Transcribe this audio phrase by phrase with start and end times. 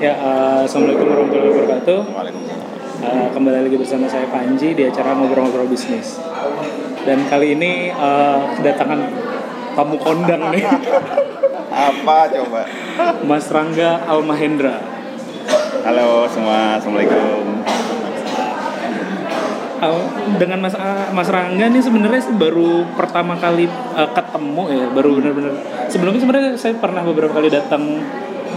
[0.00, 1.98] Ya, eh, assalamualaikum warahmatullahi wabarakatuh.
[2.08, 2.60] Waalaikumsalam.
[3.04, 6.16] Eh, kembali lagi bersama saya Panji di acara ngobrol-ngobrol bisnis.
[7.04, 8.96] Dan kali ini eh, kedatangan
[9.76, 10.64] tamu kondang nih,
[11.92, 12.64] Apa coba?
[13.28, 14.80] Mas Rangga Almahendra.
[15.84, 17.60] Halo semua, assalamualaikum.
[19.84, 20.02] Eh,
[20.40, 25.52] dengan Mas ah, Mas Rangga nih sebenarnya baru pertama kali eh, ketemu ya, baru benar-benar.
[25.92, 28.00] Sebelumnya sebenarnya saya pernah beberapa kali datang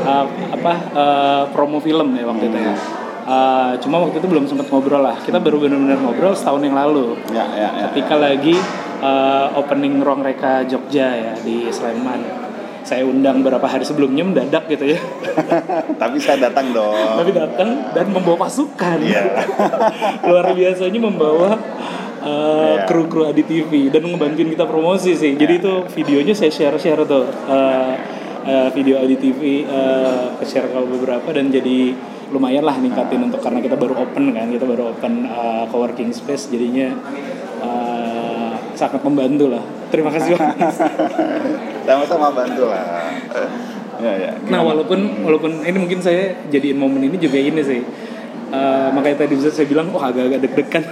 [0.02, 2.76] eh, apa eh, promo film ya waktu itu ya.
[3.24, 5.16] Eh, cuma waktu itu belum sempat ngobrol lah.
[5.24, 7.16] Kita baru benar-benar ngobrol setahun yang lalu.
[7.32, 7.84] Ya, ya, ya.
[7.92, 8.56] ketika lagi
[9.04, 12.44] uh, opening ruang reka Jogja ya di Sleman.
[12.84, 15.00] Saya undang beberapa hari sebelumnya mendadak gitu ya.
[16.04, 16.92] Tapi saya datang dong.
[16.92, 19.00] Tapi datang dan membawa pasukan.
[19.00, 19.24] Iya.
[20.28, 21.56] Luar biasanya membawa
[22.20, 22.84] uh, Iya.
[22.84, 25.36] kru-kru Adi TV dan ngebantuin kita promosi sih.
[25.40, 27.24] Jadi itu videonya saya share-share tuh.
[27.48, 27.96] uh,
[28.44, 31.96] uh, video Adi TV uh, ke share ke beberapa dan jadi
[32.34, 36.50] lumayan lah ningkatin untuk karena kita baru open kan kita baru open uh, coworking space
[36.50, 36.94] jadinya
[37.62, 40.34] uh, sangat membantu lah terima kasih
[41.84, 43.12] Sama-sama bantu lah.
[44.00, 44.32] Ya, ya.
[44.48, 47.82] nah walaupun walaupun ini mungkin saya jadiin momen ini juga ini sih
[48.54, 50.86] Uh, makanya tadi bisa saya bilang oh agak-agak deg-degan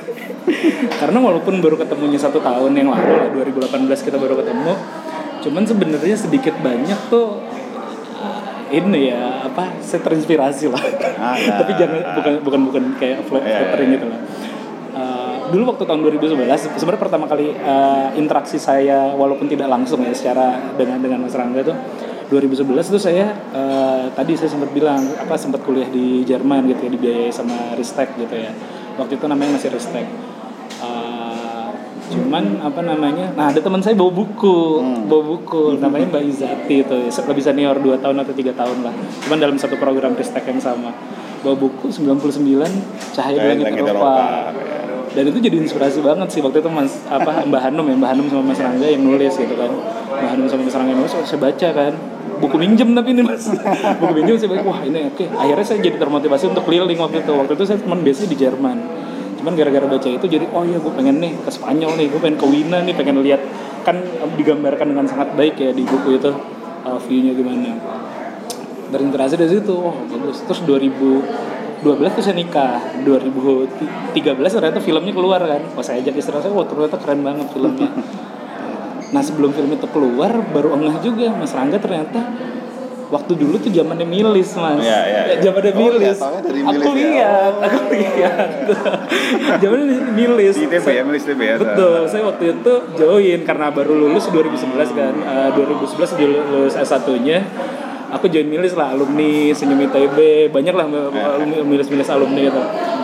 [1.05, 4.73] karena walaupun baru ketemunya satu tahun yang lalu lah 2018 kita baru ketemu
[5.41, 7.41] cuman sebenarnya sedikit banyak tuh
[8.17, 10.83] uh, ini ya apa saya terinspirasi lah
[11.17, 11.53] Ah, ya.
[11.59, 13.97] tapi jangan bukan bukan bukan kayak Iya, iya, flattering iya.
[13.97, 14.21] gitu lah
[14.91, 20.11] Uh, dulu waktu tahun 2011 sebenarnya pertama kali uh, interaksi saya walaupun tidak langsung ya
[20.11, 21.79] secara dengan dengan Mas Rangga tuh
[22.27, 26.91] 2011 itu saya uh, tadi saya sempat bilang apa sempat kuliah di Jerman gitu ya
[26.91, 28.51] dibiayai sama Ristek gitu ya
[28.99, 30.03] waktu itu namanya masih Ristek
[32.11, 35.07] cuman apa namanya nah ada teman saya bawa buku Hmm.
[35.07, 38.93] bawa buku namanya Mbak Izati itu lebih senior 2 tahun atau tiga tahun lah.
[39.27, 40.91] Cuman dalam satu program Ristek yang sama.
[41.41, 42.69] Bawa buku 99
[43.17, 44.13] Cahaya Cahaya di Langit Langit Eropa.
[44.13, 44.71] Eropa,
[45.11, 48.25] dan itu jadi inspirasi banget sih waktu itu mas apa Mbak Hanum ya Mbak Hanum
[48.29, 49.71] sama Mas Rangga yang nulis gitu kan.
[50.21, 51.93] Mbak Hanum sama Mas Rangga yang nulis oh, saya baca kan.
[52.41, 53.43] Buku minjem tapi ini mas.
[54.01, 55.25] Buku minjem saya baca wah ini oke.
[55.35, 57.33] Akhirnya saya jadi termotivasi untuk keliling waktu itu.
[57.33, 58.77] Waktu itu saya teman biasanya di Jerman
[59.41, 62.37] cuman gara-gara baca itu jadi oh iya gue pengen nih ke Spanyol nih gue pengen
[62.37, 63.41] ke Wina nih pengen lihat.
[63.81, 63.97] Kan
[64.37, 66.29] digambarkan dengan sangat baik ya di buku itu
[66.85, 67.73] uh, view-nya gimana.
[68.93, 70.45] Terinspirasi dari situ oh bagus.
[70.45, 71.81] Terus 2012
[72.13, 73.01] tuh saya nikah.
[73.01, 75.61] 2013 ternyata filmnya keluar kan.
[75.73, 77.89] Pas saya ajak istri saya wah ternyata keren banget filmnya.
[79.11, 81.35] Nah sebelum film itu keluar baru engah juga.
[81.35, 82.31] Mas Rangga ternyata
[83.11, 85.35] waktu dulu tuh zamannya milis mas Iya, iya, iya.
[85.43, 86.95] zamannya Oh, milis iya, taunya dari aku Milis ya.
[86.95, 88.49] lihat aku lihat
[89.61, 91.55] zamannya milis Di TV ya, Milis TV ya.
[91.57, 95.13] Betul, saya waktu itu join karena baru lulus 2011 kan.
[95.13, 97.39] Eh, 2011 di lulus S1-nya.
[98.11, 100.17] Aku join milis lah alumni Senyum ITB,
[100.47, 102.61] banyak lah alumni milis-milis alumni itu.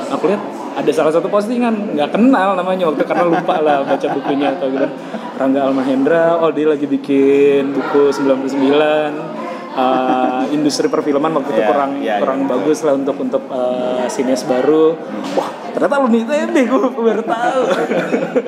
[0.09, 0.39] Aku lihat
[0.73, 4.87] ada salah satu postingan nggak kenal namanya waktu karena lupa lah baca bukunya atau gitu.
[5.37, 9.36] Rangga Almahendra, oh dia lagi bikin buku 99
[9.77, 12.51] eh, industri perfilman waktu itu Iya, kurang iya, iya, kurang betul.
[12.57, 14.97] bagus lah untuk untuk eh, sinias baru.
[15.37, 17.61] Wah ternyata alumni ITB gue baru tahu.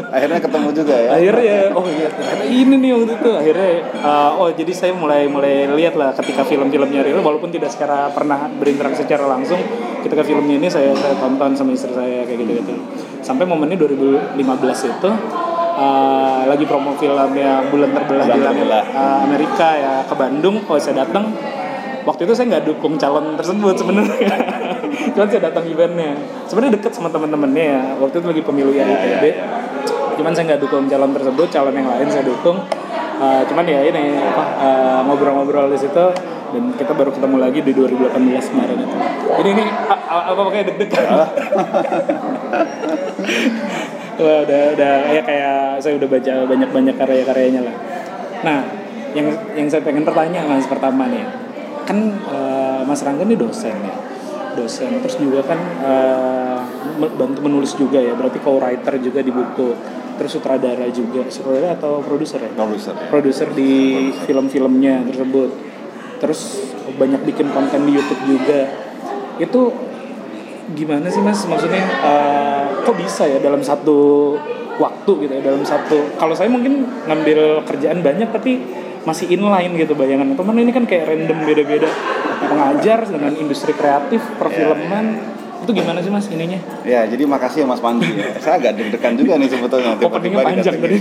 [0.09, 1.09] Akhirnya ketemu juga ya.
[1.13, 3.69] akhirnya oh iya ternyata ini nih waktu itu akhirnya
[4.01, 8.49] uh, oh jadi saya mulai mulai lihat lah ketika film-filmnya rilis walaupun tidak secara pernah
[8.57, 9.61] berinteraksi secara langsung
[10.01, 12.73] ketika filmnya ini saya saya tonton sama istri saya kayak gitu gitu
[13.21, 14.33] sampai momennya 2015
[14.89, 15.09] itu
[15.79, 18.83] uh, lagi promo filmnya bulan terbelah Bulan di Terbelah.
[18.91, 20.59] uh, Amerika ya ke Bandung.
[20.67, 21.31] Oh saya datang.
[22.03, 24.35] Waktu itu saya nggak dukung calon tersebut sebenarnya.
[25.15, 26.15] Cuman saya datang eventnya.
[26.49, 27.81] Sebenarnya deket sama teman-temannya ya.
[28.01, 29.23] Waktu itu lagi pemilu ya ITB
[30.19, 32.59] cuman saya nggak dukung calon tersebut calon yang lain saya dukung.
[33.19, 36.11] Uh, cuman ya ini apa uh, ngobrol-ngobrol di situ.
[36.49, 38.97] Dan kita baru ketemu lagi di 2018 kemarin itu.
[39.37, 39.65] Ini ini
[40.09, 41.05] apa kayak deg-degan
[44.19, 44.93] Wah, udah udah.
[45.15, 47.75] Ya kayak saya udah baca banyak-banyak karya-karyanya lah.
[48.43, 48.59] Nah
[49.15, 51.23] yang yang saya pengen bertanya mas pertama nih.
[51.87, 53.95] Kan uh, mas Rangga ini dosen ya.
[54.59, 54.99] Dosen.
[54.99, 56.59] Terus juga kan uh,
[56.99, 58.11] bantu menulis juga ya.
[58.11, 59.71] Berarti co-writer juga di buku.
[60.19, 61.23] Terus sutradara juga.
[61.31, 62.51] Sutradara atau produser ya?
[62.51, 63.07] Produser ya.
[63.07, 63.71] produser di
[64.27, 65.49] film-filmnya tersebut.
[66.19, 66.39] Terus
[66.99, 68.67] banyak bikin konten di YouTube juga.
[69.39, 69.88] Itu
[70.75, 74.33] gimana sih mas maksudnya eh, kok bisa ya dalam satu
[74.79, 78.63] waktu gitu ya dalam satu kalau saya mungkin ngambil kerjaan banyak tapi
[79.03, 81.89] masih inline gitu bayangan teman ini kan kayak random beda-beda
[82.39, 86.55] pengajar dengan industri kreatif perfilman Itu gimana sih mas ininya?
[86.87, 88.07] Ya, jadi makasih ya Mas Pandi.
[88.39, 89.91] Saya agak deg-degan juga nih sebetulnya.
[89.99, 90.97] Openingnya panjang tadi.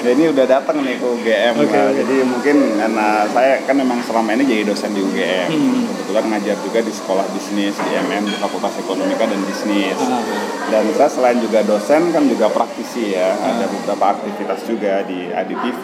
[0.00, 1.64] Ya ini udah datang nih ke UGM lah.
[1.68, 1.80] oke.
[1.92, 5.48] Jadi mungkin karena saya kan memang selama ini jadi dosen di UGM.
[5.52, 5.84] Hmm.
[5.92, 10.00] Kebetulan ngajar juga di sekolah bisnis di MM di Fakultas Ekonomika dan Bisnis.
[10.00, 10.24] Ah.
[10.72, 13.36] Dan saya selain juga dosen kan juga praktisi ya.
[13.36, 15.82] Ada beberapa aktivitas juga di ADTV,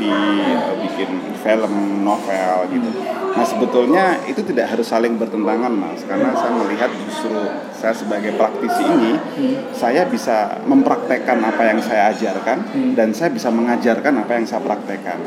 [0.80, 1.10] bikin
[1.44, 2.90] film, novel gitu.
[3.36, 7.36] Nah sebetulnya itu tidak harus saling bertentangan mas, karena saya melihat justru
[7.86, 9.14] saya sebagai praktisi ini,
[9.70, 12.66] saya bisa mempraktekkan apa yang saya ajarkan
[12.98, 15.22] dan saya bisa mengajarkan apa yang saya praktekkan.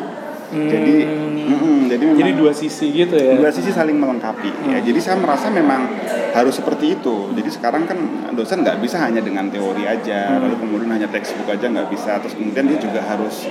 [0.49, 3.37] Jadi, mm-mm, jadi memang Jadi dua sisi gitu ya?
[3.39, 4.75] dua sisi saling melengkapi.
[4.75, 5.87] Ya jadi saya merasa memang
[6.35, 7.31] harus seperti itu.
[7.31, 7.95] Jadi sekarang kan
[8.35, 10.35] dosen nggak bisa hanya dengan teori aja.
[10.41, 12.19] Lalu kemudian hanya textbook aja nggak bisa.
[12.19, 13.45] Terus kemudian dia juga harus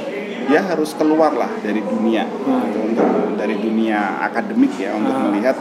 [0.50, 2.26] ya harus keluar lah dari dunia.
[2.26, 3.08] Gitu, untuk
[3.38, 5.54] dari dunia akademik ya untuk melihat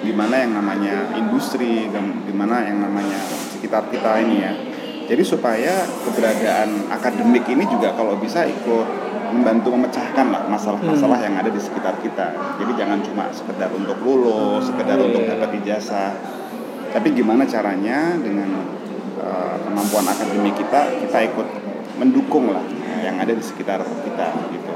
[0.00, 3.20] di mana yang namanya industri dan di mana yang namanya
[3.52, 4.52] sekitar kita ini ya
[5.10, 5.74] jadi supaya
[6.06, 8.86] keberadaan akademik ini juga kalau bisa ikut
[9.34, 12.30] membantu memecahkan lah masalah-masalah yang ada di sekitar kita.
[12.62, 15.34] Jadi jangan cuma sekedar untuk lulus, sekedar iya, untuk iya.
[15.34, 16.14] dapat ijazah.
[16.94, 18.70] Tapi gimana caranya dengan
[19.18, 21.48] uh, kemampuan akademik kita kita ikut
[21.98, 22.62] mendukung lah
[23.02, 24.69] yang ada di sekitar kita gitu.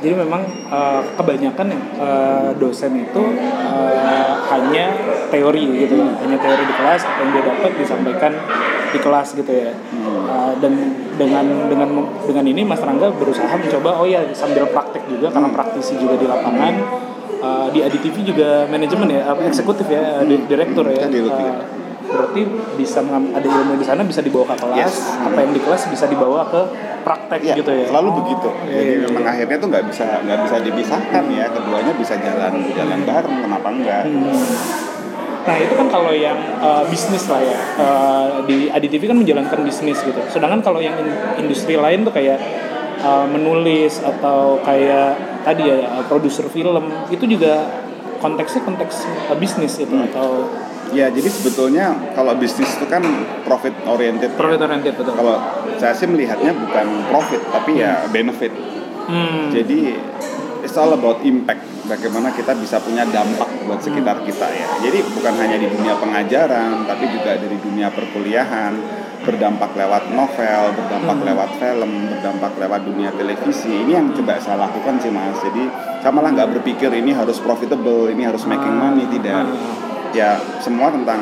[0.00, 0.02] Hmm.
[0.02, 1.66] Jadi memang eh, kebanyakan
[2.00, 4.84] eh, dosen itu eh, hanya
[5.28, 8.32] teori gitu ya, hanya teori di kelas apa yang dia dapat disampaikan
[8.90, 9.70] di kelas gitu ya.
[9.70, 10.72] Eh, dan
[11.14, 11.90] dengan dengan
[12.24, 16.24] dengan ini Mas Rangga berusaha mencoba oh ya sambil praktek juga karena praktisi juga di
[16.24, 16.74] lapangan.
[17.40, 21.08] Eh, di ADTV juga manajemen ya, eksekutif ya, di- direktur ya.
[21.40, 21.60] Eh,
[22.10, 22.42] berarti
[22.74, 24.96] bisa ada ilmu di sana bisa dibawa ke kelas, Yes.
[25.22, 26.60] apa yang di kelas bisa dibawa ke
[27.00, 27.86] praktek Iya, gitu ya.
[27.88, 28.48] selalu begitu.
[28.66, 29.32] iya, Jadi iya, memang iya.
[29.32, 31.46] akhirnya tuh nggak bisa nggak bisa dipisahkan ya.
[31.48, 33.36] Keduanya bisa jalan jalan bareng.
[33.40, 34.02] Kenapa enggak?
[34.04, 34.44] Hmm.
[35.40, 40.04] Nah itu kan kalau yang uh, bisnis lah ya Uh, di ADTV kan menjalankan bisnis
[40.04, 40.20] gitu.
[40.28, 42.36] Sedangkan kalau yang in- industri lain tuh kayak
[43.00, 47.64] uh, menulis atau kayak tadi ya produser film itu juga
[48.20, 50.46] konteksnya konteks uh, bisnis itu atau
[50.90, 52.98] Ya, jadi sebetulnya kalau bisnis itu kan
[53.46, 54.34] profit oriented.
[54.34, 54.34] ya.
[54.34, 55.14] profit oriented betul.
[55.14, 55.38] Kalau
[55.78, 58.50] saya sih melihatnya bukan profit tapi ya benefit.
[59.06, 59.54] Hmm.
[59.54, 59.94] Jadi
[60.66, 61.62] it's all about impact.
[61.86, 64.66] Bagaimana kita bisa punya dampak buat sekitar kita ya.
[64.82, 68.72] Jadi bukan hanya di dunia pengajaran, tapi juga dari dunia perkuliahan,
[69.20, 73.84] berdampak lewat novel, berdampak lewat film, berdampak lewat dunia televisi.
[73.84, 75.36] Ini yang coba saya lakukan sih mas.
[75.44, 75.64] Jadi
[76.00, 79.44] saya malah nggak berpikir ini harus profitable, ini harus making money tidak.
[80.16, 81.20] Ya semua tentang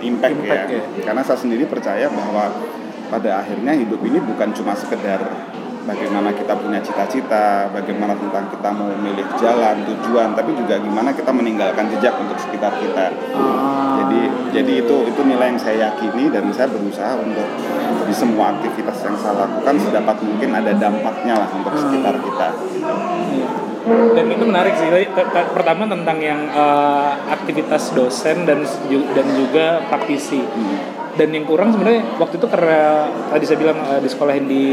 [0.00, 0.80] impact, Impact, ya.
[0.80, 0.82] ya.
[1.04, 2.48] Karena saya sendiri percaya bahwa
[3.10, 5.18] pada akhirnya hidup ini bukan cuma sekedar
[5.84, 11.30] bagaimana kita punya cita-cita, bagaimana tentang kita mau memilih jalan, tujuan, tapi juga gimana kita
[11.32, 13.12] meninggalkan jejak untuk sekitar kita.
[13.36, 17.46] Ah, Jadi jadi itu itu nilai yang saya yakini dan saya berusaha untuk
[18.04, 22.48] di semua aktivitas yang saya lakukan sedapat mungkin ada dampaknya lah untuk sekitar kita.
[23.90, 24.88] Dan itu menarik sih.
[25.56, 28.60] Pertama tentang yang eh, aktivitas dosen dan
[29.16, 30.44] dan juga praktisi.
[31.18, 34.64] Dan yang kurang sebenarnya waktu itu karena tadi saya bilang eh, disekolahin di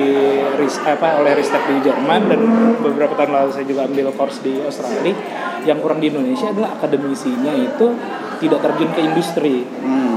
[0.61, 2.39] ris apa oleh Ristek di Jerman dan
[2.81, 5.17] beberapa tahun lalu saya juga ambil course di Australia.
[5.65, 7.87] Yang kurang di Indonesia adalah akademisinya itu
[8.37, 9.65] tidak terjun ke industri.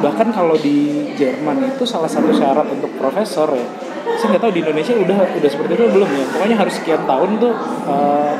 [0.00, 3.68] Bahkan kalau di Jerman itu salah satu syarat untuk profesor ya.
[4.16, 6.24] Saya nggak tahu di Indonesia udah udah seperti itu belum ya.
[6.36, 7.52] Pokoknya harus sekian tahun tuh
[7.88, 8.32] eh,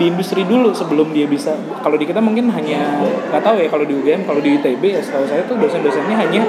[0.00, 1.52] di industri dulu sebelum dia bisa
[1.84, 5.00] kalau di kita mungkin hanya nggak tahu ya kalau di UGM kalau di ITB ya
[5.04, 6.42] setahu saya tuh dosen-dosennya hanya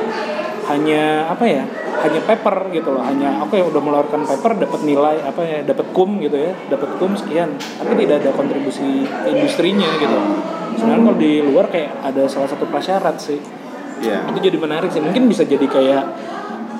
[0.69, 1.63] hanya apa ya
[2.03, 3.03] hanya paper gitu loh.
[3.03, 6.51] Hanya oke udah mengeluarkan paper dapat nilai apa ya dapat kum gitu ya.
[6.67, 7.55] Dapat kum sekian.
[7.57, 10.17] Tapi tidak ada kontribusi industrinya gitu.
[10.79, 13.39] Sebenarnya kalau di luar kayak ada salah satu prasyarat sih.
[14.03, 14.27] Iya.
[14.35, 14.99] itu jadi menarik sih.
[14.99, 16.03] Mungkin bisa jadi kayak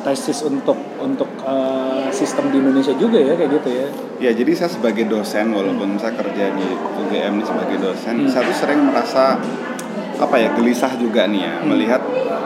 [0.03, 3.87] tesis untuk untuk eh, sistem di Indonesia juga ya kayak gitu ya.
[4.19, 6.67] Ya jadi saya sebagai dosen walaupun saya kerja di
[6.99, 8.27] UGM ini sebagai dosen, Hmm.
[8.27, 9.39] saya tuh sering merasa
[10.15, 12.01] apa ya gelisah juga nih ya melihat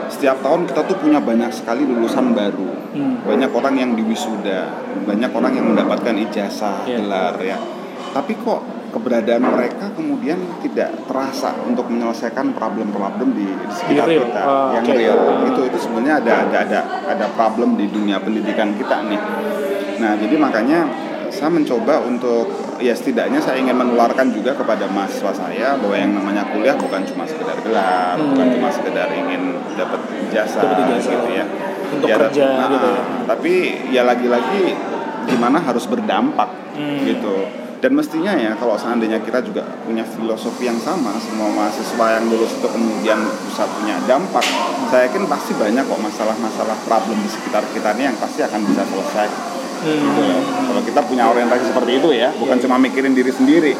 [0.08, 3.20] setiap tahun kita tuh punya banyak sekali lulusan baru, Hmm.
[3.22, 4.72] banyak orang yang diwisuda,
[5.04, 6.96] banyak orang yang mendapatkan ijazah Iya.
[6.98, 7.60] gelar ya.
[8.08, 14.24] Tapi kok keberadaan mereka kemudian tidak terasa untuk menyelesaikan problem-problem di, di sekitar real.
[14.24, 14.96] kita Ah, yang oke.
[14.96, 15.18] real.
[15.46, 19.20] Itu itu sebenarnya ada ada ada ada problem di dunia pendidikan kita nih.
[20.00, 20.88] Nah, jadi makanya
[21.28, 22.48] saya mencoba untuk
[22.78, 27.22] ya setidaknya saya ingin menularkan juga kepada mahasiswa saya bahwa yang namanya kuliah bukan cuma
[27.22, 28.32] sekedar gelar, Hmm.
[28.32, 30.62] bukan cuma sekedar ingin dapat Dapat ijazah.
[31.18, 31.44] gitu ya.
[31.88, 33.02] Untuk Ya, kerja nah, gitu ya.
[33.24, 33.52] Tapi
[33.88, 34.62] ya lagi-lagi
[35.26, 37.02] gimana harus berdampak Hmm.
[37.04, 37.36] gitu.
[37.78, 42.58] dan mestinya ya kalau seandainya kita juga punya filosofi yang sama semua mahasiswa yang lulus
[42.58, 43.14] itu kemudian
[43.46, 44.42] bisa punya dampak
[44.90, 48.82] saya yakin pasti banyak kok masalah-masalah problem di sekitar kita ini yang pasti akan bisa
[48.82, 49.28] selesai
[49.80, 50.38] gitu ya.
[50.40, 53.72] kalau kita punya orientasi seperti itu ya bukan Iya, cuma mikirin diri sendiri.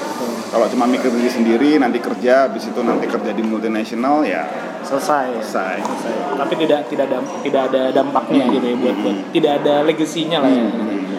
[0.48, 4.48] Kalau cuma mikir diri sendiri nanti kerja habis itu nanti kerja di multinasional ya
[4.80, 5.44] selesai.
[5.44, 5.76] selesai.
[5.76, 6.14] Selesai.
[6.40, 10.48] tapi tidak tidak damp- tidak ada dampaknya gitu ya buat buat tidak ada legasinya lah
[10.48, 10.64] ya.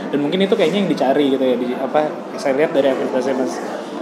[0.09, 3.53] Dan mungkin itu kayaknya yang dicari gitu ya di apa saya lihat dari aktivitasnya mas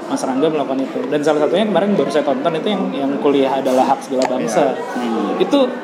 [0.08, 1.00] Mas Rangga melakukan itu.
[1.12, 4.72] Dan salah satunya kemarin baru saya tonton itu yang yang kuliah adalah hak segala bangsa.
[5.36, 5.76] Itu sa-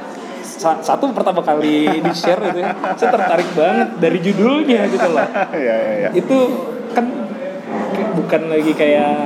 [0.59, 5.27] satu pertama kali di share itu ya, saya tertarik banget dari judulnya gitu loh.
[5.67, 6.37] Ya ya ya itu
[6.93, 7.05] kan
[8.13, 9.17] bukan lagi kayak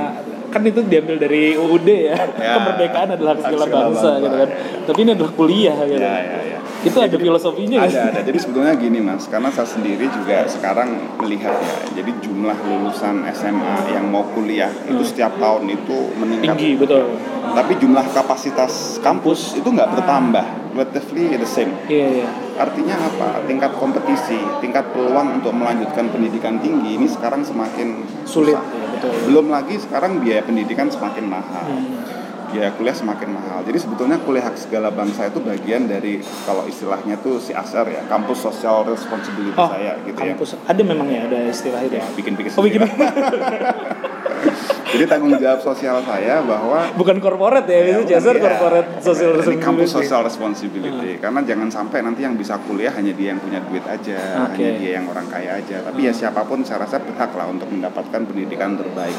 [0.48, 2.56] kan itu diambil dari UUD ya, Ya.
[2.56, 4.48] kemerdekaan adalah hak segala bangsa bangsa, gitu kan.
[4.88, 6.00] Tapi ini adalah kuliah gitu.
[6.00, 8.10] Ya ya ya itu ada filosofinya ada kan?
[8.14, 8.20] ada.
[8.22, 9.26] Jadi sebetulnya gini mas.
[9.26, 15.02] Karena saya sendiri juga sekarang melihat ya jadi jumlah lulusan SMA yang mau kuliah itu
[15.02, 16.54] setiap tahun itu meningkat.
[16.54, 17.18] Tinggi betul.
[17.48, 20.46] Tapi jumlah kapasitas kampus itu nggak bertambah.
[20.78, 21.74] Relatively the same.
[21.90, 22.28] Iya iya.
[22.54, 23.42] Artinya apa?
[23.50, 28.54] Tingkat kompetisi tingkat peluang untuk melanjutkan pendidikan tinggi ini sekarang semakin sulit.
[28.54, 28.62] susah.
[28.62, 29.12] ya, betul.
[29.26, 31.66] Belum lagi sekarang biaya pendidikan semakin mahal.
[31.66, 32.17] Hmm.
[32.50, 33.60] Biaya kuliah semakin mahal.
[33.64, 38.02] Jadi sebetulnya kuliah hak segala bangsa itu bagian dari kalau istilahnya tuh si ASR ya
[38.08, 40.34] kampus social responsibility oh saya gitu ya.
[40.34, 40.56] kampus.
[40.64, 41.96] Ada memang ya ada istilah itu.
[41.96, 42.80] Ya bikin-bikin oh bikin
[44.88, 48.42] jadi tanggung jawab sosial saya bahwa bukan korporat ya itu bukan, jasar iya.
[48.42, 49.92] korporat social Ini kampus responsibility.
[49.92, 54.48] social responsibility karena jangan sampai nanti yang bisa kuliah hanya dia yang punya duit aja
[54.48, 54.64] Oke.
[54.64, 55.84] hanya dia yang orang kaya aja.
[55.84, 59.18] Tapi ya siapa pun saya rasa berhak lah untuk mendapatkan pendidikan terbaik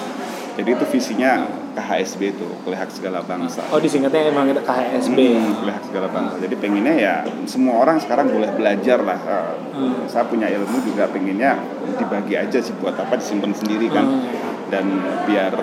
[0.59, 1.31] jadi itu visinya
[1.71, 6.07] KHSB itu kuliah hak segala bangsa oh disingkatnya emang itu KHSB Hmm, kuliah hak segala
[6.09, 10.03] bangsa jadi pengennya ya semua orang sekarang boleh belajar lah Eh, Hmm.
[10.05, 11.55] saya punya ilmu juga pengennya
[11.95, 14.27] dibagi aja sih buat apa disimpan sendiri kan Hmm.
[14.67, 14.85] dan
[15.23, 15.55] biar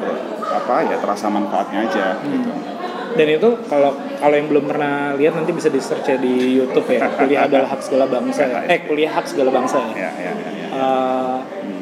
[0.47, 2.33] apa ya terasa manfaatnya aja Hmm.
[2.33, 2.51] gitu
[3.17, 6.89] dan itu kalau kalau yang belum pernah lihat nanti bisa di search ya di YouTube
[6.91, 8.61] ya kuliah adalah hak segala bangsa ya.
[8.73, 10.67] eh kuliah hak segala bangsa ya ya ya ya, ya.
[10.71, 11.37] Eh,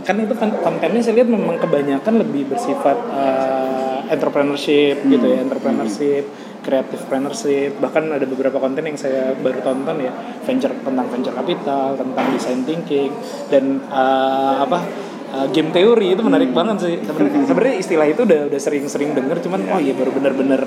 [0.04, 6.28] kan itu kan kontennya saya lihat memang kebanyakan lebih bersifat eh, entrepreneurship gitu ya entrepreneurship
[6.64, 10.12] creative entrepreneurship bahkan ada beberapa konten yang saya baru tonton ya
[10.49, 13.12] venture tentang venture capital tentang design thinking
[13.52, 14.78] dan eh, apa
[15.32, 16.96] eh, game teori itu menarik banget sih.
[17.04, 20.64] Sebenarnya sebenarnya istilah itu udah udah sering-sering denger cuman oh iya baru benar-benar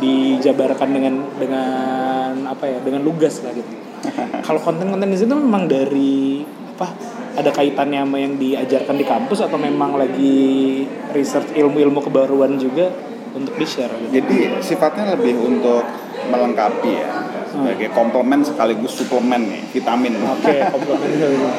[0.00, 3.68] dijabarkan dengan dengan apa ya dengan lugas lah gitu.
[4.46, 9.56] Kalau konten-konten di situ memang dari apa ada kaitannya sama yang diajarkan di kampus atau
[9.56, 12.92] memang lagi research ilmu-ilmu kebaruan juga
[13.32, 14.20] untuk di share gitu.
[14.20, 15.80] Jadi sifatnya lebih untuk
[16.28, 17.10] melengkapi ya
[17.48, 20.12] sebagai komplement sekaligus suplemen nih vitamin.
[20.20, 21.12] Oke, komplement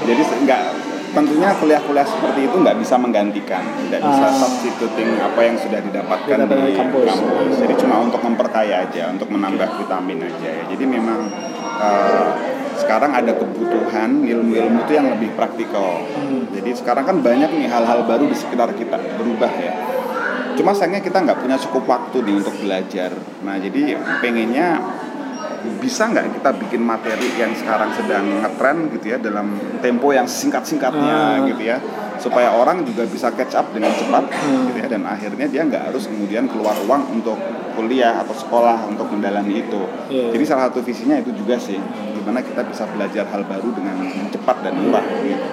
[0.06, 0.64] Jadi nggak
[1.14, 4.34] tentunya kuliah-kuliah seperti itu nggak bisa menggantikan, tidak bisa Ah.
[4.34, 7.06] substituting apa yang sudah didapatkan Didapat di kampus.
[7.06, 7.54] kampus.
[7.62, 10.64] Jadi cuma untuk memperkaya aja, untuk menambah vitamin aja ya.
[10.70, 11.30] Jadi memang
[11.74, 12.53] eh,
[12.84, 16.04] sekarang ada kebutuhan ilmu-ilmu itu yang lebih praktikal.
[16.04, 16.52] Hmm.
[16.52, 19.74] Jadi sekarang kan banyak nih hal-hal baru di sekitar kita berubah ya.
[20.54, 23.10] Cuma sayangnya kita nggak punya cukup waktu nih untuk belajar.
[23.42, 24.78] Nah jadi pengennya
[25.80, 31.40] bisa nggak kita bikin materi yang sekarang sedang ngetren gitu ya dalam tempo yang singkat-singkatnya
[31.40, 31.48] Ah.
[31.48, 31.80] gitu ya
[32.24, 34.72] supaya orang juga bisa catch up dengan cepat Hmm.
[34.72, 37.36] gitu ya dan akhirnya dia nggak harus kemudian keluar uang untuk
[37.74, 39.82] kuliah atau sekolah untuk mendalami itu.
[40.08, 40.32] Iya.
[40.32, 41.76] Jadi salah satu visinya itu juga sih
[42.14, 43.98] gimana kita bisa belajar hal baru dengan
[44.32, 45.46] cepat dan murah gitu.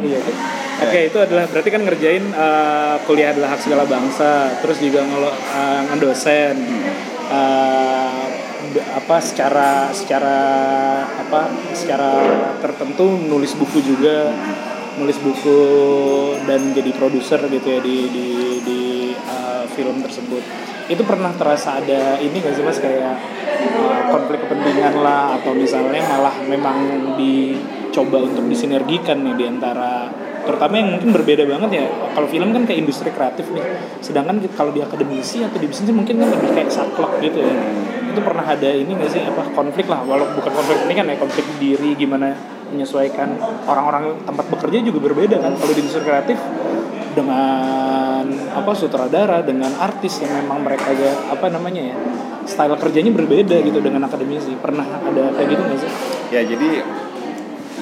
[0.00, 0.18] Iya.
[0.22, 0.32] oke.
[0.80, 5.28] Oke, itu adalah berarti kan ngerjain eh, kuliah adalah hak segala bangsa, terus juga ngelo
[5.28, 6.56] eh, ngedosen.
[7.28, 8.22] eh,
[8.70, 10.36] b- apa secara secara
[11.04, 11.40] apa
[11.72, 12.10] secara
[12.58, 14.30] tertentu nulis buku juga
[14.98, 15.60] nulis buku
[16.48, 18.28] dan jadi produser gitu ya di di
[18.64, 18.80] di
[19.14, 20.42] eh, film tersebut.
[20.90, 22.78] Itu pernah terasa ada ini nggak sih mas?
[22.82, 23.14] Kayak
[23.62, 26.78] eh, konflik kepentingan lah atau misalnya malah memang
[27.14, 31.86] dicoba untuk disinergikan nih di antara terutama yang mungkin berbeda banget ya.
[32.16, 33.62] Kalau film kan kayak industri kreatif nih.
[34.02, 37.54] Sedangkan kalau di akademisi atau di bisnis mungkin kan lebih kayak saklek gitu ya.
[38.10, 39.22] Itu pernah ada ini nggak sih?
[39.22, 43.36] Apa konflik lah walau bukan konflik ini kan ya konflik diri gimana menyesuaikan
[43.66, 46.38] orang-orang tempat bekerja juga berbeda kan kalau di industri kreatif
[47.10, 48.24] dengan
[48.54, 51.96] apa sutradara dengan artis yang memang mereka ya apa namanya ya
[52.46, 55.92] style kerjanya berbeda gitu dengan akademisi pernah ada kayak gitu nggak sih
[56.30, 56.86] Ya jadi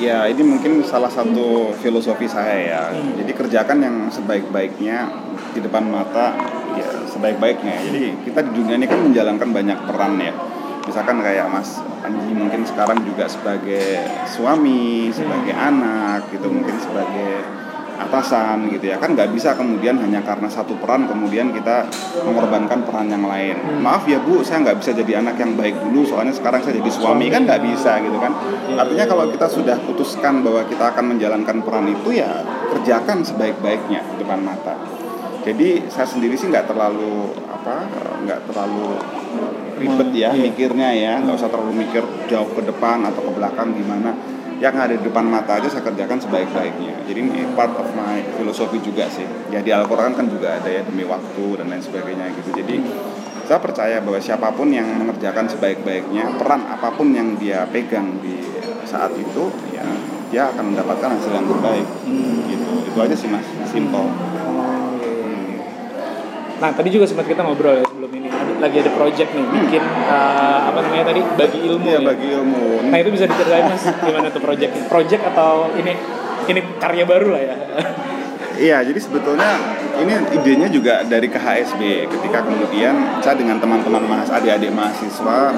[0.00, 2.82] ya ini mungkin salah satu filosofi saya ya.
[2.94, 3.18] Hmm.
[3.20, 5.10] Jadi kerjakan yang sebaik-baiknya
[5.52, 6.32] di depan mata
[6.78, 7.76] ya sebaik-baiknya.
[7.92, 10.32] Jadi kita di dunia ini kan menjalankan banyak peran ya.
[10.88, 17.44] Misalkan kayak Mas Anji mungkin sekarang juga sebagai suami, sebagai anak gitu, mungkin sebagai
[17.98, 18.96] atasan gitu ya.
[18.96, 21.84] Kan nggak bisa kemudian hanya karena satu peran kemudian kita
[22.24, 23.84] mengorbankan peran yang lain.
[23.84, 26.88] Maaf ya bu saya nggak bisa jadi anak yang baik dulu soalnya sekarang saya jadi
[26.88, 27.28] suami.
[27.28, 28.32] Kan nggak bisa gitu kan.
[28.78, 32.40] Artinya kalau kita sudah putuskan bahwa kita akan menjalankan peran itu ya
[32.72, 34.78] kerjakan sebaik-baiknya di depan mata.
[35.44, 37.84] Jadi saya sendiri sih nggak terlalu apa
[38.24, 38.96] nggak terlalu
[39.78, 40.42] ribet ya Iya.
[40.50, 44.12] mikirnya ya nggak usah terlalu mikir jauh ke depan atau ke belakang gimana.
[44.58, 47.06] Yang ada di depan mata aja saya kerjakan sebaik-baiknya.
[47.06, 49.22] Jadi ini part of my filosofi juga sih.
[49.54, 52.58] Ya di Al-Quran kan juga ada ya demi waktu dan lain sebagainya gitu.
[52.58, 52.82] Jadi
[53.46, 58.34] saya percaya bahwa siapa pun yang mengerjakan sebaik-baiknya peran apa pun yang dia pegang di
[58.82, 59.86] saat itu ya
[60.28, 61.86] dia akan mendapatkan hasil yang terbaik.
[62.50, 62.72] Gitu.
[62.92, 63.46] Itu aja sih mas.
[63.70, 64.04] Simple.
[64.04, 64.10] Oh,
[64.98, 65.62] iya, iya.
[66.58, 70.58] Nah tadi juga sempat kita ngobrol ya sebelum ini lagi ada project nih bikin eh,
[70.64, 72.08] apa namanya tadi bagi ilmu Iya ya.
[72.08, 75.92] bagi ilmu Nah itu bisa diceritain mas gimana tuh project project atau ini
[76.48, 77.56] ini karya baru lah ya.
[78.58, 79.54] Iya, jadi sebetulnya
[80.02, 81.78] ini idenya juga dari KHSB
[82.10, 82.90] ketika kemudian
[83.22, 85.54] saya dengan teman-teman mahas adik-adik mahasiswa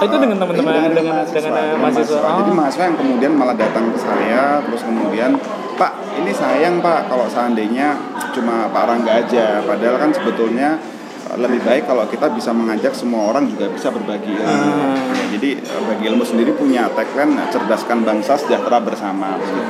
[0.00, 2.20] Oh, itu dengan teman-teman Iya, dengan dengan mahasiswa.
[2.20, 2.56] Jadi Oh.
[2.56, 5.32] mahasiswa yang kemudian malah datang ke saya terus kemudian
[5.78, 7.96] Pak ini sayang Pak kalau seandainya
[8.36, 10.99] cuma Pak Rangga aja padahal kan sebetulnya eh,
[11.38, 14.70] lebih baik kalau kita bisa mengajak semua orang juga bisa berbagi ilmu.
[15.14, 19.38] Ya, jadi eh, bagi ilmu sendiri punya tagline eh, cerdaskan bangsa sejahtera bersama.
[19.38, 19.62] gitu.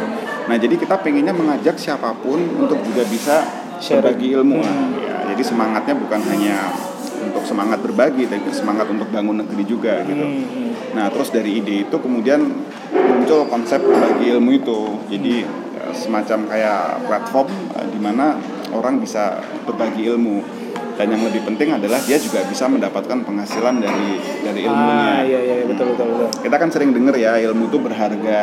[0.48, 3.44] Nah jadi kita pengennya mengajak siapa pun untuk juga bisa
[3.76, 4.60] berbagi ilmu.
[4.64, 5.04] Hmm.
[5.04, 6.56] Ya, jadi semangatnya bukan hanya
[7.20, 10.24] untuk semangat berbagi, tapi semangat untuk bangun negeri juga gitu.
[10.24, 10.70] Hmm, hmm.
[10.96, 12.40] Nah, terus dari ide itu kemudian
[12.90, 14.80] muncul konsep bagi ilmu itu.
[15.12, 15.44] Jadi
[15.76, 17.48] eh, semacam kayak platform
[17.92, 18.40] di mana
[18.72, 19.38] orang bisa
[19.68, 20.49] berbagi ilmu.
[21.00, 25.00] Dan yang lebih penting adalah dia juga bisa mendapatkan penghasilan dari dari ilmunya.
[25.00, 26.28] Ah iya iya betul betul betul.
[26.44, 28.42] Kita kan sering dengar ya ilmu itu berharga,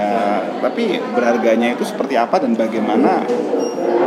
[0.66, 3.22] tapi berharganya itu seperti apa dan bagaimana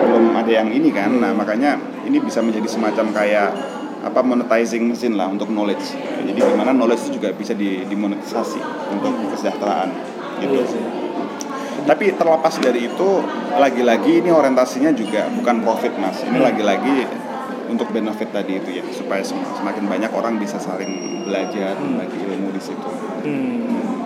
[0.03, 1.15] belum ada yang ini kan.
[1.23, 3.55] Nah makanya ini bisa menjadi semacam kayak
[4.03, 5.95] apa monetizing mesin lah untuk knowledge.
[5.95, 8.59] Jadi di mana knowledge itu juga bisa di, dimonetisasi
[8.91, 9.95] untuk kesejahteraan.
[10.43, 10.59] Gitu.
[10.59, 10.83] Iya sih.
[11.87, 13.09] Tapi terlepas dari itu,
[13.57, 16.19] lagi-lagi ini orientasinya juga bukan profit mas.
[16.27, 17.30] Ini lagi-lagi
[17.71, 21.97] untuk benefit tadi itu ya, supaya sem- semakin banyak orang bisa saling belajar, Hmm.
[21.97, 22.91] berbagi ilmu di situ.
[23.23, 24.03] Hmm.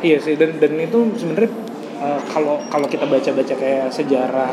[0.00, 1.52] Iya sih dan dan itu sebenarnya
[2.00, 4.48] eh, kalau kalau kita baca-baca kayak sejarah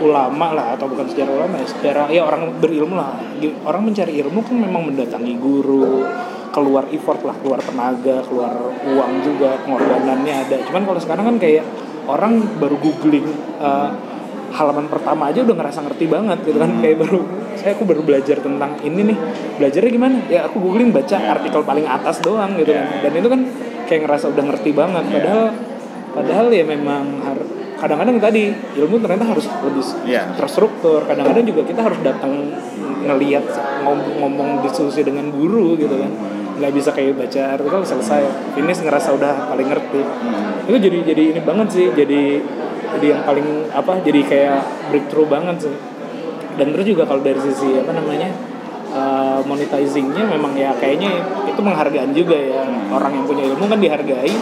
[0.00, 3.14] ulama lah atau bukan sejarah ulama ya sejarah ya orang berilmu lah
[3.62, 6.02] orang mencari ilmu kan memang mendatangi guru
[6.50, 8.50] keluar effort lah keluar tenaga keluar
[8.82, 11.62] uang juga pengorbanannya ada cuman kalau sekarang kan kayak
[12.08, 13.28] orang baru googling
[13.60, 13.90] eh,
[14.50, 17.18] halaman pertama aja udah ngerasa ngerti banget gitu kan kayak baru
[17.54, 19.18] saya aku baru belajar tentang ini nih
[19.56, 21.32] belajarnya gimana ya aku googling baca Ya.
[21.32, 22.98] artikel paling atas doang gitu kan ya.
[23.00, 23.40] dan itu kan
[23.84, 25.12] kayak ngerasa udah ngerti banget Ya.
[25.12, 25.44] padahal
[26.10, 27.04] padahal ya memang
[27.76, 28.42] kadang-kadang tadi
[28.76, 30.26] ilmu ternyata harus lebih Ya.
[30.34, 32.32] terstruktur kadang-kadang juga kita harus datang
[33.00, 33.44] ngelihat
[33.80, 36.10] ngom- ngomong diskusi dengan guru gitu kan
[36.60, 40.68] nggak bisa kayak baca artikel selesai finish ngerasa udah paling ngerti Hmm.
[40.68, 42.44] itu jadi jadi ini banget sih jadi
[42.98, 44.58] jadi yang paling apa jadi kayak
[44.90, 45.74] breakthrough banget sih.
[46.58, 48.28] Dan terus juga kalau dari sisi apa namanya
[48.92, 54.34] uh, monetizingnya memang ya kayaknya itu penghargaan juga ya orang yang punya ilmu kan dihargai.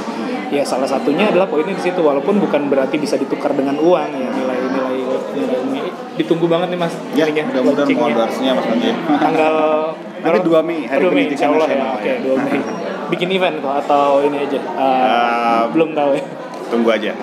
[0.49, 4.33] Ya salah satunya adalah poinnya di situ walaupun bukan berarti bisa ditukar dengan uang ya
[4.33, 4.97] nilai nilai
[5.37, 5.81] nilai ini
[6.17, 8.91] ditunggu banget nih mas Ya, mudah-mudahan endorse-nya Mas Andi.
[9.21, 9.55] tanggal
[10.25, 11.85] Nanti 2 Mei, Hari 2 Mei, Pendidikan Allah ya.
[11.95, 12.17] Oke ya.
[12.27, 12.59] 2 Mei.
[13.13, 14.59] Bikin event atau ini aja?
[14.73, 16.25] Uh, Ah, belum tahu ya
[16.69, 17.13] Tunggu aja.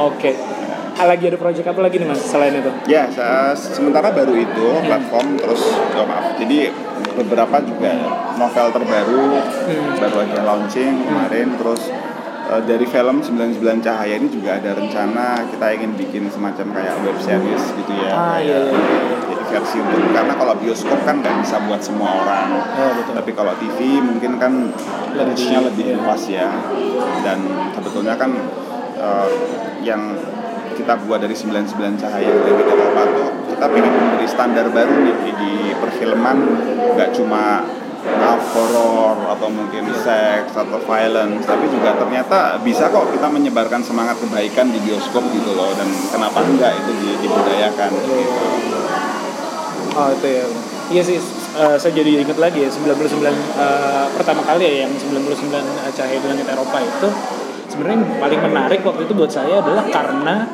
[0.00, 0.32] Oke.
[0.96, 2.72] Ah, lagi ada project apa lagi nih mas selain itu?
[2.88, 5.60] ya, se- sementara baru itu platform terus
[5.92, 6.34] oh, maaf.
[6.40, 6.72] Jadi
[7.12, 7.90] beberapa juga
[8.34, 9.24] novel terbaru
[9.66, 9.98] Hmm.
[9.98, 11.90] baru aja launching kemarin terus
[12.46, 17.18] eh, dari film 99 Cahaya ini juga ada rencana kita ingin bikin semacam kayak web
[17.18, 18.10] series gitu ya.
[18.12, 19.00] Ah, iya, Kayak- iya, iya.
[19.26, 22.48] Jadi versi untuk karena kalau bioskop kan nggak bisa buat semua orang.
[22.76, 23.12] Oh, betul.
[23.14, 24.52] Tapi kalau TV mungkin kan
[25.16, 25.96] Lebih, lebih iya.
[25.96, 26.48] luas ya.
[27.22, 27.38] Dan
[27.72, 28.30] sebetulnya kan
[28.96, 29.28] eh,
[29.82, 30.02] yang
[30.76, 35.52] kita buat dari 99 Cahaya yang kita tuh kita pengen memberi standar baru nih di
[35.72, 36.36] perfilman
[36.92, 37.64] nggak cuma
[38.56, 44.72] horor atau mungkin seks atau violence tapi juga ternyata bisa kok kita menyebarkan semangat kebaikan
[44.72, 48.14] di bioskop gitu loh dan kenapa enggak itu di- dibudayakan gitu.
[49.96, 50.44] Oh itu ya.
[50.86, 51.18] Iya sih,
[51.56, 55.66] eh, saya jadi ingat lagi ya 99 eh, pertama kali ya yang 99
[55.96, 57.08] Cahaya di Langit Eropa itu
[57.66, 60.46] sebenarnya paling menarik waktu itu buat saya adalah karena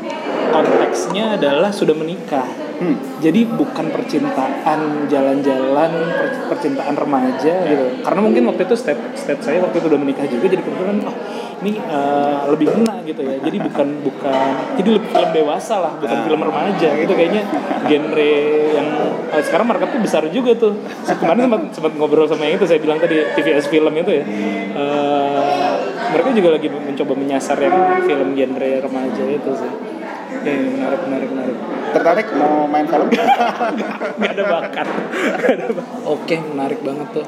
[0.53, 2.97] konteksnya adalah sudah menikah Hmm.
[3.23, 7.85] Jadi bukan percintaan jalan-jalan, per- percintaan remaja gitu.
[8.03, 11.17] Karena mungkin waktu itu state state saya waktu itu udah menikah juga, jadi kebetulan oh
[11.63, 13.37] ini eh, lebih kena gitu ya.
[13.39, 14.49] Jadi bukan bukan
[14.83, 17.43] jadi lebih film dewasa lah, bukan film remaja gitu kayaknya
[17.87, 18.35] genre
[18.75, 18.89] yang
[19.31, 20.75] eh, sekarang marketnya besar juga tuh.
[21.07, 24.25] Kemarin sempat sempat ngobrol sama yang itu saya bilang tadi TVS film itu ya.
[24.75, 25.73] Eh,
[26.13, 29.73] mereka juga lagi mencoba menyasar yang film genre remaja itu sih.
[30.43, 31.59] Ya, menarik, menarik, menarik.
[31.93, 33.09] Tertarik mau main film?
[34.21, 34.87] Gak ada bakat.
[34.89, 35.97] Nggak ada bakat.
[36.09, 37.27] Oke, menarik banget tuh.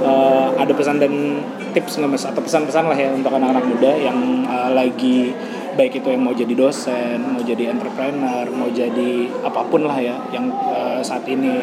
[0.00, 1.40] Eh, ada pesan dan
[1.72, 2.24] tips nggak mas?
[2.26, 5.32] Atau pesan-pesan lah ya untuk anak-anak muda yang eh, lagi
[5.78, 10.18] baik itu yang mau jadi dosen, mau jadi entrepreneur, mau jadi apa pun lah ya
[10.34, 11.62] yang eh, saat ini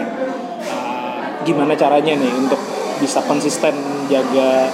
[0.63, 2.60] eh, gimana caranya nih untuk
[2.97, 3.75] bisa konsisten
[4.10, 4.71] jaga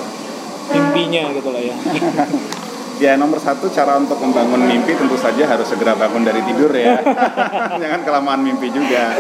[0.72, 1.76] mimpinya gitu lah ya.
[3.02, 7.02] Ya nomor satu cara untuk membangun mimpi tentu saja harus segera bangun dari tidur ya.
[7.82, 9.18] Jangan kelamaan mimpi juga.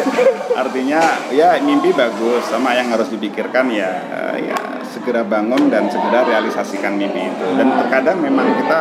[0.54, 1.02] Artinya
[1.34, 6.96] ya mimpi bagus sama yang harus dipikirkan ya eh, ya segera bangun dan segera realisasikan
[6.96, 7.46] mimpi itu.
[7.58, 8.80] Dan terkadang memang kita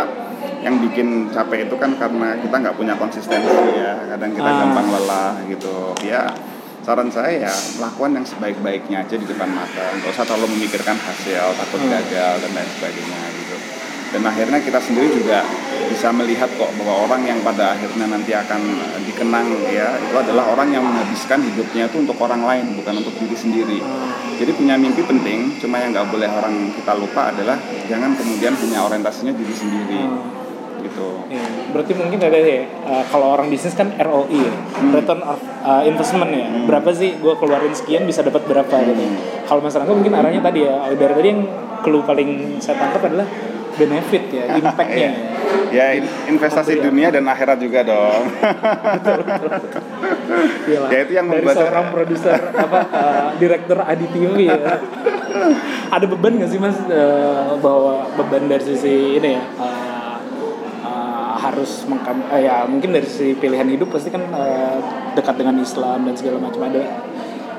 [0.62, 3.96] yang bikin capek itu kan karena kita nggak punya konsistensi ya.
[4.12, 4.58] Kadang kita Ah.
[4.60, 5.96] gampang lelah gitu.
[6.04, 6.28] Ya
[6.82, 9.88] saran saya ya melakukan yang sebaik-baiknya aja di depan mata.
[9.98, 11.90] Nggak usah terlalu memikirkan hasil, takut Hmm.
[11.90, 13.51] gagal dan lain sebagainya gitu
[14.12, 15.40] dan akhirnya kita sendiri juga
[15.88, 18.60] bisa melihat kok bahwa orang yang pada akhirnya nanti akan
[19.08, 23.36] dikenang ya itu adalah orang yang menghabiskan hidupnya itu untuk orang lain bukan untuk diri
[23.36, 23.78] sendiri.
[24.36, 27.56] Jadi punya mimpi penting cuma yang nggak boleh orang kita lupa adalah
[27.88, 30.02] jangan kemudian punya orientasinya diri sendiri.
[30.82, 31.08] Gitu.
[31.30, 34.54] Iya, berarti mungkin ada ya uh, kalau orang bisnis kan ROI ya,
[34.90, 36.42] return of uh, investment ya.
[36.66, 39.04] Berapa sih gue keluarin sekian bisa dapat berapa gitu.
[39.46, 41.40] Kalau Mas Rangga mungkin arahnya tadi ya, dari tadi yang
[41.86, 43.26] clue paling saya tangkap adalah
[43.78, 45.10] benefit ya, impactnya.
[45.72, 48.22] ya in- investasi dunia dan akhirat juga dong
[50.62, 50.88] Iyalah.
[50.90, 54.80] Ya, itu yang dari membuat seorang produser apa uh, direktur Adi TV ya.
[55.92, 60.16] Ada beban gak sih Mas uh, bahwa beban dari sisi ini ya uh,
[60.86, 64.78] uh, harus mengkam eh, ya mungkin dari sisi pilihan hidup pasti kan uh,
[65.12, 67.11] dekat dengan Islam dan segala macam ada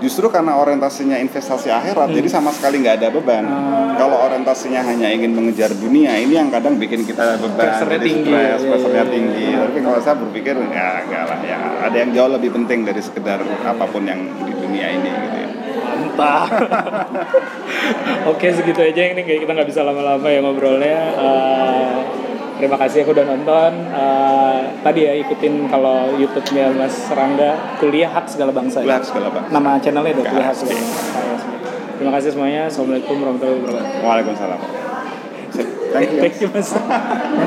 [0.03, 3.47] Justru karena orientasinya investasi akhirat, jadi sama sekali nggak ada beban.
[3.47, 3.95] Hmm.
[3.95, 8.33] Kalau orientasinya hanya ingin mengejar dunia, ini yang kadang bikin kita beban, Pressure-nya jadi tinggi,
[8.35, 9.47] stres, ya, pressure-nya ya, tinggi.
[9.47, 9.57] ya.
[9.63, 13.39] Tapi kalau saya berpikir ya enggak lah ya, ada yang jauh lebih penting dari sekedar
[13.63, 15.49] apa pun yang di dunia ini gitu ya.
[16.13, 16.49] mantap
[18.33, 21.87] oke segitu aja ini kayak kita nggak bisa lama-lama ya ngobrolnya Eh,
[22.63, 28.23] terima kasih aku udah nonton Eh, tadi ya ikutin kalau YouTube-nya Mas Rangga kuliah hak
[28.25, 28.87] segala bangsa ya?
[28.87, 29.51] Kuliah Hak Segala Bangsa.
[29.51, 31.03] nama channelnya udah kuliah hak segala bangsa
[31.93, 34.59] terima kasih semuanya assalamualaikum warahmatullahi wabarakatuh Waalaikumsalam.
[35.93, 36.19] Thank you.
[36.19, 36.69] thank you mas